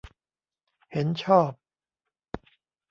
[0.91, 1.51] เห็นชอบ